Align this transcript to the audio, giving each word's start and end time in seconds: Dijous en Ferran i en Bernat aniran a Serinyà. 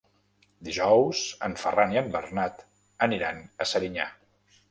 Dijous 0.67 1.19
en 1.47 1.53
Ferran 1.65 1.93
i 1.97 2.01
en 2.01 2.09
Bernat 2.17 2.65
aniran 3.09 3.41
a 3.67 3.71
Serinyà. 3.75 4.09